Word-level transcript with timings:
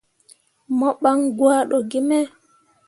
Mo 0.77 0.87
ɓan 1.01 1.19
gwado 1.37 1.77
gi 1.89 1.99
me. 2.07 2.17